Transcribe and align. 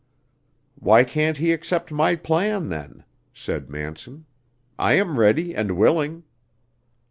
"Why 0.79 1.03
can't 1.03 1.37
he 1.37 1.51
accept 1.53 1.91
my 1.91 2.15
plan, 2.15 2.69
then?" 2.69 3.03
said 3.35 3.69
Manson. 3.69 4.25
"I 4.79 4.93
am 4.93 5.19
ready 5.19 5.53
and 5.55 5.77
willing." 5.77 6.23